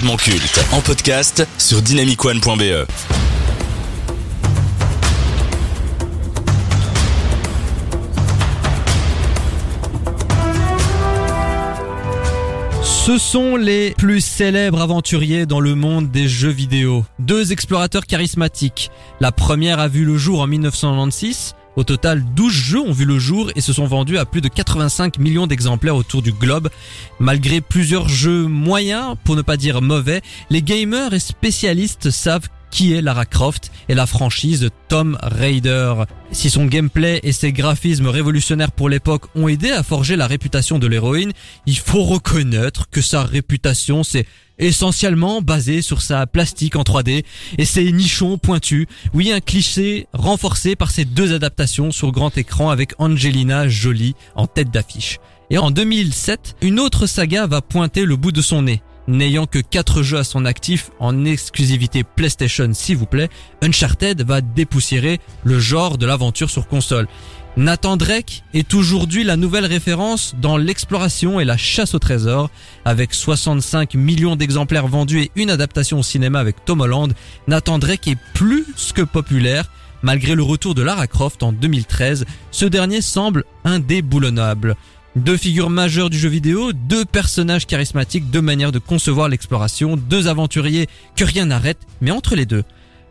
[0.00, 2.86] culte en podcast sur dynamicone.be.
[12.82, 17.04] Ce sont les plus célèbres aventuriers dans le monde des jeux vidéo.
[17.18, 18.90] Deux explorateurs charismatiques.
[19.20, 21.54] La première a vu le jour en 1996.
[21.76, 24.48] Au total, 12 jeux ont vu le jour et se sont vendus à plus de
[24.48, 26.68] 85 millions d'exemplaires autour du globe.
[27.18, 32.94] Malgré plusieurs jeux moyens, pour ne pas dire mauvais, les gamers et spécialistes savent qui
[32.94, 35.94] est Lara Croft et la franchise de Tomb Raider.
[36.32, 40.78] Si son gameplay et ses graphismes révolutionnaires pour l'époque ont aidé à forger la réputation
[40.78, 41.32] de l'héroïne,
[41.66, 44.26] il faut reconnaître que sa réputation s'est
[44.62, 47.24] essentiellement basée sur sa plastique en 3D
[47.58, 48.86] et ses nichons pointus.
[49.12, 54.46] Oui, un cliché renforcé par ces deux adaptations sur grand écran avec Angelina Jolie en
[54.46, 55.18] tête d'affiche.
[55.50, 58.82] Et en 2007, une autre saga va pointer le bout de son nez.
[59.08, 63.28] N'ayant que 4 jeux à son actif en exclusivité PlayStation s'il vous plaît,
[63.60, 67.08] Uncharted va dépoussiérer le genre de l'aventure sur console.
[67.58, 72.48] Nathan Drake est aujourd'hui la nouvelle référence dans l'exploration et la chasse au trésor.
[72.86, 77.12] Avec 65 millions d'exemplaires vendus et une adaptation au cinéma avec Tom Holland,
[77.48, 79.70] Nathan Drake est plus que populaire.
[80.00, 84.74] Malgré le retour de Lara Croft en 2013, ce dernier semble indéboulonnable.
[85.14, 90.26] Deux figures majeures du jeu vidéo, deux personnages charismatiques, deux manières de concevoir l'exploration, deux
[90.26, 92.64] aventuriers que rien n'arrête, mais entre les deux,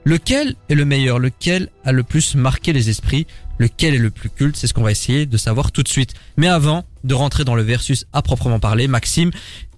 [0.03, 3.27] lequel est le meilleur, lequel a le plus marqué les esprits,
[3.59, 6.13] lequel est le plus culte, c'est ce qu'on va essayer de savoir tout de suite.
[6.37, 9.31] Mais avant de rentrer dans le versus à proprement parler, Maxime,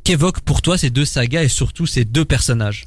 [0.04, 2.86] qu'évoquent pour toi ces deux sagas et surtout ces deux personnages?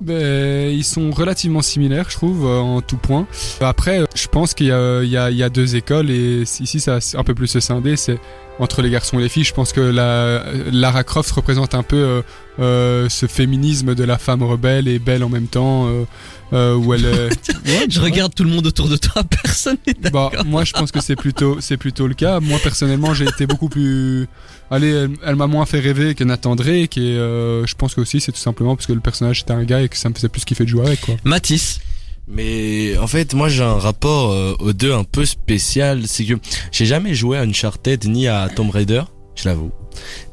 [0.00, 3.28] Ben, ils sont relativement similaires, je trouve, euh, en tout point.
[3.60, 7.60] Après, je pense qu'il y a, deux écoles et ici, ça un peu plus se
[7.60, 7.96] scinder.
[7.96, 8.18] C'est
[8.58, 9.44] entre les garçons et les filles.
[9.44, 12.22] Je pense que la, Lara Croft représente un peu euh,
[12.58, 15.88] euh, ce féminisme de la femme rebelle et belle en même temps.
[15.88, 16.04] Euh,
[16.52, 17.30] euh où elle.
[17.88, 20.44] je regarde tout le monde autour de toi, personne n'est bah, d'accord.
[20.44, 22.40] moi, je pense que c'est plutôt, c'est plutôt le cas.
[22.40, 24.28] Moi, personnellement, j'ai été beaucoup plus.
[24.70, 28.32] Allez, elle, m'a moins fait rêver que Nathan Drake et je pense que aussi c'est
[28.32, 30.44] tout simplement parce que le personnage était un gars et que ça me faisait plus
[30.44, 31.14] kiffer de jouer avec quoi.
[31.24, 31.80] Mathis.
[32.28, 32.71] Mais
[33.02, 36.34] en fait, moi j'ai un rapport euh, aux deux un peu spécial, c'est que
[36.70, 39.02] j'ai jamais joué à Uncharted ni à Tomb Raider,
[39.34, 39.72] je l'avoue.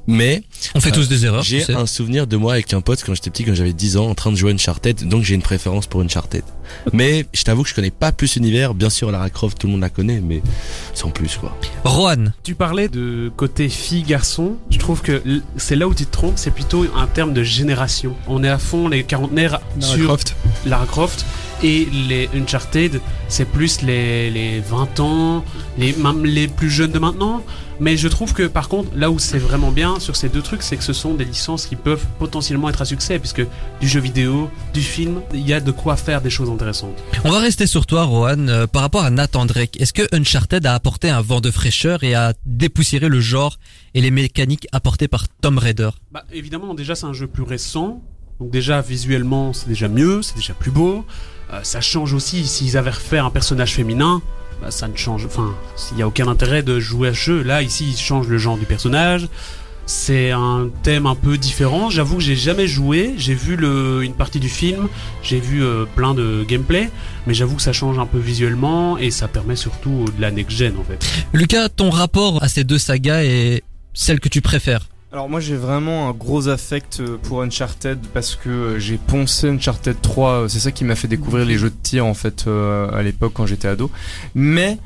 [0.05, 0.43] Mais
[0.75, 1.43] on fait tous des erreurs.
[1.43, 4.07] J'ai un souvenir de moi avec un pote quand j'étais petit, quand j'avais 10 ans,
[4.07, 6.43] en train de jouer à Uncharted, donc j'ai une préférence pour Uncharted.
[6.93, 8.75] mais je t'avoue que je connais pas plus l'univers.
[8.75, 10.41] Bien sûr, Lara Croft, tout le monde la connaît, mais
[10.93, 11.55] sans plus quoi.
[11.83, 14.57] Rohan, tu parlais de côté fille garçon.
[14.69, 15.23] Je trouve que
[15.57, 16.37] c'est là où tu te trompes.
[16.37, 18.15] C'est plutôt un terme de génération.
[18.27, 20.35] On est à fond les quarantenaires sur Croft.
[20.65, 21.25] Lara Croft
[21.63, 25.43] et les Uncharted, c'est plus les, les 20 ans,
[25.77, 27.43] les, même les plus jeunes de maintenant.
[27.81, 30.63] Mais je trouve que par contre, là où c'est vraiment bien sur ces deux trucs,
[30.63, 33.45] c'est que ce sont des licences qui peuvent potentiellement être à succès, puisque
[33.79, 36.97] du jeu vidéo, du film, il y a de quoi faire des choses intéressantes.
[37.23, 39.79] On va rester sur toi, Rohan, euh, par rapport à Nathan Drake.
[39.79, 43.57] Est-ce que Uncharted a apporté un vent de fraîcheur et a dépoussiéré le genre
[43.93, 45.89] et les mécaniques apportées par Tom Raider?
[46.11, 48.01] Bah, Évidemment, déjà c'est un jeu plus récent,
[48.39, 51.05] donc déjà visuellement c'est déjà mieux, c'est déjà plus beau.
[51.53, 54.21] Euh, ça change aussi s'ils avaient refait un personnage féminin.
[54.61, 55.25] Bah, ça ne change.
[55.25, 55.55] Enfin,
[55.91, 57.43] il n'y a aucun intérêt de jouer à ce jeu.
[57.43, 59.27] Là, ici, ils changent le genre du personnage.
[59.85, 61.89] C'est un thème un peu différent.
[61.89, 63.15] J'avoue que j'ai jamais joué.
[63.17, 64.87] J'ai vu le, une partie du film.
[65.23, 66.91] J'ai vu euh, plein de gameplay.
[67.25, 70.75] Mais j'avoue que ça change un peu visuellement et ça permet surtout de la next-gen
[70.79, 71.03] en fait.
[71.33, 73.63] Lucas, ton rapport à ces deux sagas est
[73.93, 74.87] celle que tu préfères?
[75.11, 79.49] Alors moi j'ai vraiment un gros affect euh, pour Uncharted parce que euh, j'ai poncé
[79.49, 83.01] Uncharted 3, c'est ça qui m'a fait découvrir les jeux de tir en fait à
[83.01, 83.89] l'époque quand j'étais ado.
[84.35, 84.77] Mais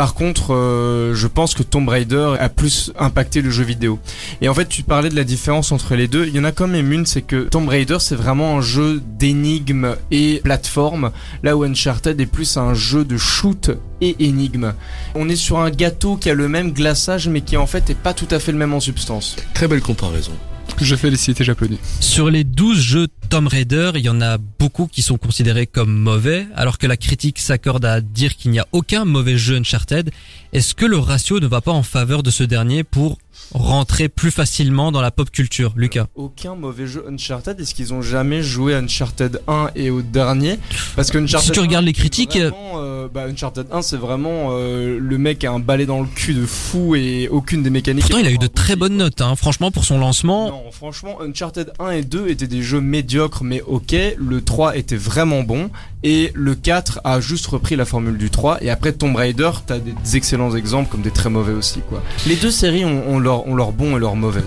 [0.00, 3.98] par contre, euh, je pense que Tomb Raider a plus impacté le jeu vidéo.
[4.40, 6.26] Et en fait, tu parlais de la différence entre les deux.
[6.26, 9.02] Il y en a quand même une, c'est que Tomb Raider, c'est vraiment un jeu
[9.04, 11.10] d'énigmes et plateforme,
[11.42, 14.72] là où Uncharted est plus un jeu de shoot et énigme.
[15.14, 17.94] On est sur un gâteau qui a le même glaçage, mais qui en fait est
[17.94, 19.36] pas tout à fait le même en substance.
[19.52, 20.32] Très belle comparaison.
[20.80, 21.78] Je félicite et j'applaudis.
[22.00, 25.92] Sur les 12 jeux Tomb Raider, il y en a beaucoup qui sont considérés comme
[25.92, 30.10] mauvais, alors que la critique s'accorde à dire qu'il n'y a aucun mauvais jeu Uncharted.
[30.52, 33.18] Est-ce que le ratio ne va pas en faveur de ce dernier pour
[33.52, 37.58] rentrer plus facilement dans la pop culture, Lucas Aucun mauvais jeu Uncharted.
[37.58, 40.58] Est-ce qu'ils ont jamais joué Uncharted 1 et au dernier
[40.96, 44.98] Parce que Uncharted si tu regardes les critiques, euh, bah, Uncharted 1 c'est vraiment euh,
[45.00, 48.04] le mec a un balai dans le cul de fou et aucune des mécaniques.
[48.04, 49.34] Pourtant il a eu de très bonnes notes, hein.
[49.36, 50.50] franchement pour son lancement.
[50.50, 53.94] Non, franchement Uncharted 1 et 2 étaient des jeux médiocres mais ok.
[54.16, 55.70] Le 3 était vraiment bon
[56.02, 58.62] Et le 4 a juste repris la formule du 3.
[58.62, 62.02] Et après Tomb Raider, t'as des excellents exemples comme des très mauvais aussi, quoi.
[62.26, 64.42] Les deux séries ont, ont leur, ont leur bon et leur mauvais.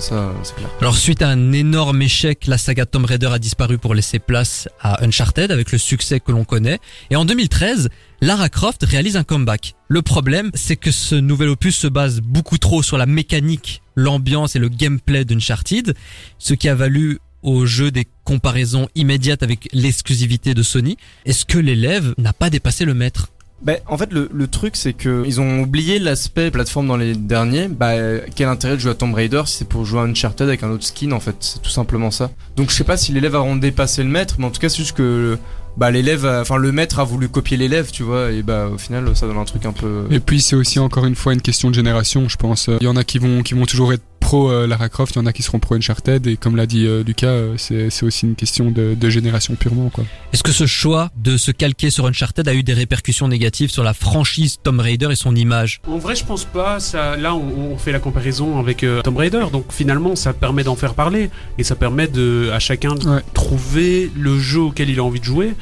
[0.82, 4.68] Alors suite à un énorme échec, la saga Tomb Raider a disparu pour laisser place
[4.82, 6.80] à Uncharted avec le succès que l'on connaît.
[7.10, 7.90] Et en 2013,
[8.22, 9.76] Lara Croft réalise un comeback.
[9.88, 14.56] Le problème, c'est que ce nouvel opus se base beaucoup trop sur la mécanique, l'ambiance
[14.56, 15.94] et le gameplay d'Uncharted,
[16.40, 20.98] ce qui a valu au jeu des comparaisons immédiates avec l'exclusivité de Sony.
[21.26, 23.33] Est-ce que l'élève n'a pas dépassé le maître?
[23.64, 27.16] Bah, en fait, le, le truc, c'est que ils ont oublié l'aspect plateforme dans les
[27.16, 27.68] derniers.
[27.70, 27.94] Bah,
[28.36, 30.70] quel intérêt de jouer à Tomb Raider si c'est pour jouer à Uncharted avec un
[30.70, 31.36] autre skin, en fait?
[31.40, 32.30] C'est tout simplement ça.
[32.58, 34.78] Donc, je sais pas si l'élève a dépassé le maître, mais en tout cas, c'est
[34.78, 35.38] juste que,
[35.78, 39.16] bah, l'élève, enfin, le maître a voulu copier l'élève, tu vois, et bah, au final,
[39.16, 40.06] ça donne un truc un peu.
[40.12, 42.70] Et puis c'est aussi encore une fois une question de génération, je pense.
[42.80, 44.04] Il y en a qui vont qui vont toujours être
[44.34, 46.66] pro euh, Lara Croft, il y en a qui seront pro Uncharted, et comme l'a
[46.66, 50.06] dit euh, Lucas, euh, c'est aussi une question de, de génération purement quoi.
[50.34, 53.84] Est-ce que ce choix de se calquer sur Uncharted a eu des répercussions négatives sur
[53.84, 55.82] la franchise Tomb Raider et son image?
[55.88, 56.80] En vrai, je pense pas.
[56.80, 60.64] Ça, là, on, on fait la comparaison avec euh, Tomb Raider, donc finalement, ça permet
[60.64, 63.22] d'en faire parler et ça permet de à chacun de Ouais.
[63.36, 65.54] trouver le jeu auquel il a envie de jouer.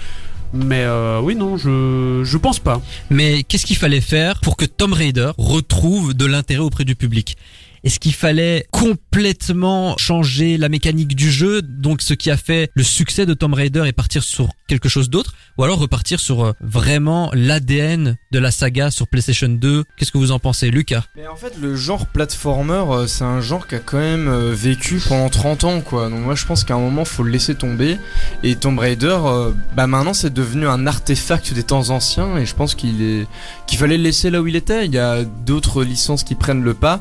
[0.53, 2.81] Mais euh, oui, non, je je pense pas.
[3.09, 7.35] Mais qu'est-ce qu'il fallait faire pour que Tomb Raider retrouve de l'intérêt auprès du public?
[7.83, 12.83] Est-ce qu'il fallait complètement changer la mécanique du jeu, donc ce qui a fait le
[12.83, 16.53] succès de Tomb Raider et partir sur quelque chose d'autre, ou alors repartir sur euh,
[16.61, 21.05] vraiment l'ADN de la saga sur PlayStation 2 Qu'est-ce que vous en pensez, Lucas?
[21.15, 24.53] Mais en fait, le genre platformer, euh, c'est un genre qui a quand même euh,
[24.53, 26.09] vécu pendant 30 ans, quoi.
[26.09, 27.97] Donc moi, je pense qu'à un moment, faut le laisser tomber.
[28.43, 29.17] Et Tomb Raider,
[29.75, 33.27] bah maintenant, c'est devenu un artefact des temps anciens, et je pense qu'il est
[33.67, 34.85] qu'il fallait le laisser là où il était.
[34.85, 36.99] Il y a d'autres licences qui prennent le pas.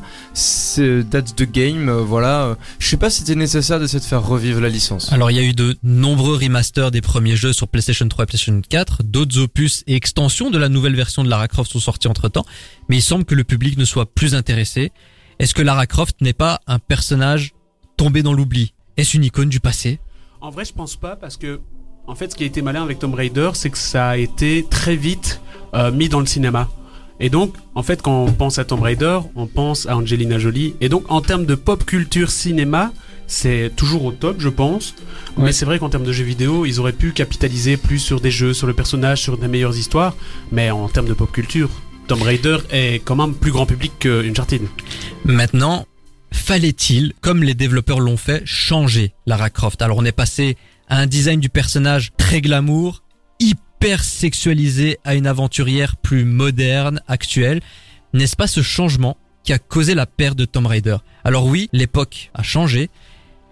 [0.75, 2.57] That's the game, euh, voilà.
[2.79, 5.11] Je sais pas si c'était nécessaire d'essayer de faire revivre la licence.
[5.11, 8.27] Alors il y a eu de nombreux remasters des premiers jeux sur PlayStation 3 et
[8.27, 12.07] PlayStation 4, d'autres opus et extensions de la nouvelle version de Lara Croft sont sortis
[12.07, 12.45] entre temps,
[12.89, 14.91] mais il semble que le public ne soit plus intéressé.
[15.39, 17.53] Est-ce que Lara Croft n'est pas un personnage
[17.97, 18.73] tombé dans l'oubli?
[18.97, 19.99] Est-ce une icône du passé?
[20.41, 21.61] En vrai, je pense pas parce que,
[22.07, 24.65] en fait, ce qui a été malin avec Tomb Raider, c'est que ça a été
[24.69, 25.41] très vite
[25.73, 26.69] euh, mis dans le cinéma.
[27.21, 30.73] Et donc, en fait, quand on pense à Tomb Raider, on pense à Angelina Jolie.
[30.81, 32.91] Et donc, en termes de pop culture cinéma,
[33.27, 34.95] c'est toujours au top, je pense.
[35.37, 38.31] Mais c'est vrai qu'en termes de jeux vidéo, ils auraient pu capitaliser plus sur des
[38.31, 40.15] jeux, sur le personnage, sur des meilleures histoires.
[40.51, 41.69] Mais en termes de pop culture,
[42.07, 44.63] Tomb Raider est quand même plus grand public que Uncharted.
[45.23, 45.85] Maintenant,
[46.33, 49.83] fallait-il, comme les développeurs l'ont fait, changer Lara Croft?
[49.83, 50.57] Alors on est passé
[50.89, 53.03] à un design du personnage très glamour,
[53.39, 57.61] hyper sexualisé, à une aventurière plus moderne, actuelle.
[58.13, 60.97] N'est-ce pas ce changement qui a causé la perte de Tomb Raider?
[61.23, 62.89] Alors oui, l'époque a changé,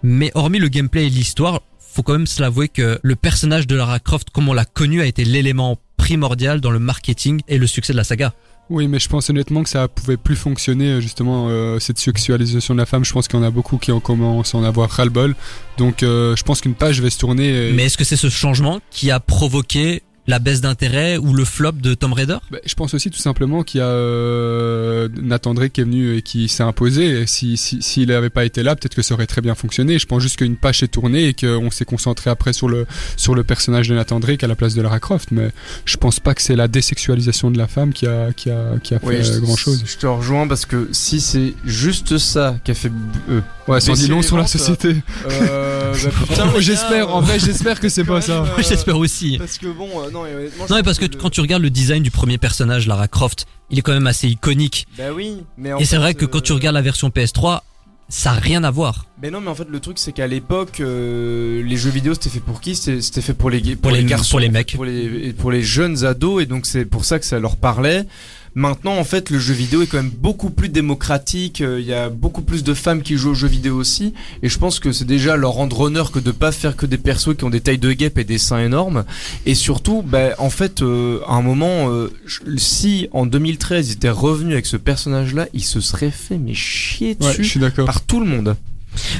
[0.02, 3.74] mais hormis le gameplay et l'histoire, faut quand même se l'avouer que le personnage de
[3.74, 7.66] Lara Croft, comme on l'a connu, a été l'élément primordial dans le marketing et le
[7.66, 8.32] succès de la saga.
[8.70, 12.72] Oui, mais je pense honnêtement que ça pouvait plus fonctionner euh, justement euh, cette sexualisation
[12.74, 13.04] de la femme.
[13.04, 15.34] Je pense qu'il y en a beaucoup qui en commencent à en avoir ras-le-bol.
[15.76, 17.70] Donc euh, je pense qu'une page va se tourner.
[17.70, 21.44] et- Mais est-ce que c'est ce changement qui a provoqué la baisse d'intérêt ou le
[21.44, 22.36] flop de Tomb Raider?
[22.50, 26.16] Bah, je pense aussi tout simplement qu'il y a euh, Nathan Drake qui est venu
[26.16, 27.22] et qui s'est imposé.
[27.22, 29.98] Et si si- s'il n'avait pas été là, peut-être que ça aurait très bien fonctionné.
[29.98, 32.86] Je pense juste qu'une page est tournée et qu'on s'est concentré après sur le
[33.16, 35.30] sur le personnage de Nathan Drake à la place de Lara Croft.
[35.32, 35.50] Mais
[35.84, 38.94] je pense pas que c'est la désexualisation de la femme qui a qui a qui
[38.94, 39.82] a fait Oui, je- grand chose.
[39.86, 42.92] Je te rejoins parce que si c'est juste ça qui a fait.
[43.30, 43.40] euh,
[43.70, 44.96] Ouais, ça dit long sur la société.
[45.30, 47.14] Euh, bah, putain, j'espère.
[47.14, 48.42] En vrai, j'espère que c'est pas même, ça.
[48.42, 49.38] euh, J'espère aussi.
[49.38, 51.62] Parce que bon, euh, non, et honnêtement, Non mais parce que le- quand tu regardes
[51.62, 54.86] le design du premier personnage, Lara Croft, il est quand même assez iconique.
[54.98, 57.60] Bah oui, mais en Et c'est vrai que quand tu euh, regardes la version PS3,
[58.08, 59.06] ça a rien à voir.
[59.22, 62.30] Mais non, mais en fait, le truc, c'est qu'à l'époque, euh, les jeux vidéo, c'était
[62.30, 62.74] fait pour qui?
[62.74, 64.74] C'était c'était fait pour les, pour, Pour les- garçons, pour les mecs.
[64.74, 68.04] pour les, pour les jeunes ados, et donc c'est pour ça que ça leur parlait.
[68.54, 71.60] Maintenant, en fait, le jeu vidéo est quand même beaucoup plus démocratique.
[71.60, 74.48] euh, Il y a beaucoup plus de femmes qui jouent aux jeux vidéo aussi, et
[74.48, 77.36] je pense que c'est déjà leur rendre honneur que de pas faire que des persos
[77.36, 79.04] qui ont des tailles de guêpes et des seins énormes.
[79.46, 82.12] Et surtout, bah, en fait, euh, à un moment, euh,
[82.56, 87.16] si en 2013 ils étaient revenus avec ce personnage-là, ils se seraient fait mais chier
[87.20, 87.86] Ouais, dessus je suis d'accord.
[87.86, 88.56] par tout le monde.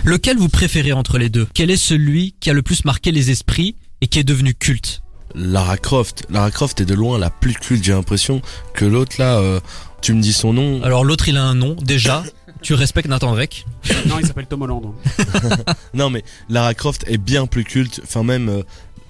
[0.04, 1.46] Lequel vous préférez entre les deux?
[1.54, 5.02] Quel est celui qui a le plus marqué les esprits et qui est devenu culte?
[5.34, 6.24] Lara Croft.
[6.30, 8.42] Lara Croft est de loin la plus culte, j'ai l'impression
[8.74, 9.60] que l'autre là, euh,
[10.00, 10.82] tu me dis son nom.
[10.82, 12.22] Alors l'autre il a un nom, déjà,
[12.62, 13.64] tu respectes Nathan Drake.
[14.06, 14.92] non, il s'appelle Tom Holland.
[15.94, 18.62] Non mais Lara Croft est bien plus culte, enfin même euh,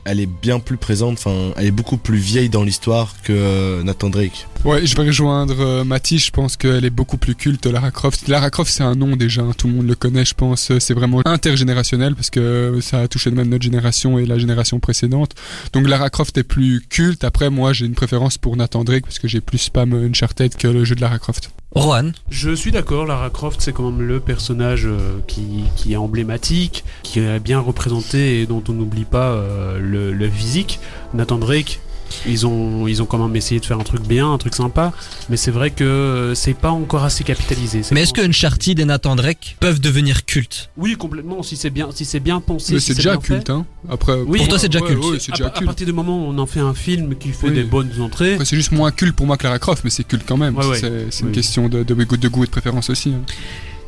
[0.04, 3.82] elle est bien plus présente, enfin elle est beaucoup plus vieille dans l'histoire que euh,
[3.82, 4.46] Nathan Drake.
[4.62, 8.28] Ouais, je vais rejoindre euh, Mathis, je pense qu'elle est beaucoup plus culte, Lara Croft.
[8.28, 10.70] Lara Croft, c'est un nom déjà, hein, tout le monde le connaît, je pense.
[10.78, 15.30] C'est vraiment intergénérationnel parce que ça a touché même notre génération et la génération précédente.
[15.72, 17.24] Donc Lara Croft est plus culte.
[17.24, 20.68] Après, moi, j'ai une préférence pour Nathan Drake parce que j'ai plus spam Uncharted que
[20.68, 21.50] le jeu de Lara Croft.
[21.72, 25.96] Rohan, Je suis d'accord, Lara Croft c'est quand même le personnage euh, qui, qui est
[25.96, 30.80] emblématique, qui est bien représenté et dont on n'oublie pas euh, le, le physique.
[31.14, 31.80] Nathan Drake,
[32.26, 34.92] ils ont, ils ont quand même essayé de faire un truc bien, un truc sympa,
[35.28, 37.82] mais c'est vrai que euh, c'est pas encore assez capitalisé.
[37.92, 41.88] Mais est-ce que Uncharted et Nathan Drake peuvent devenir cultes Oui, complètement, si c'est bien,
[41.94, 42.74] si c'est bien pensé.
[42.74, 43.20] Mais si c'est déjà fait.
[43.34, 43.66] culte, hein.
[43.88, 45.04] Après, Oui, Pour toi, c'est déjà ouais, culte.
[45.04, 45.66] ouais, c'est À, déjà à culte.
[45.66, 47.54] partir du moment où on en fait un film qui fait Oui.
[47.54, 50.24] des bonnes entrées, c'est juste moins culte pour moi que Lara Croft, mais c'est culte
[50.26, 50.56] quand même.
[50.56, 50.78] Ouais.
[51.10, 51.32] C'est une Oui.
[51.32, 53.10] question de, de, de goût et de préférence aussi.
[53.10, 53.20] hein.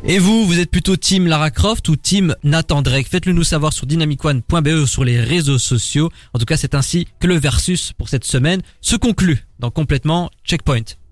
[0.04, 3.06] Et vous, vous êtes plutôt team Lara Croft ou team Nathan Drake?
[3.06, 6.10] Faites-le nous savoir sur dynamicone.be ou sur les réseaux sociaux.
[6.34, 10.28] En tout cas, c'est ainsi que le versus pour cette semaine se conclut dans complètement
[10.44, 10.96] Checkpoint.